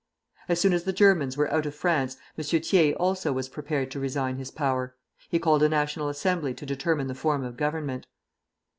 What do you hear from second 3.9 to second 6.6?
to resign his power. He called a National Assembly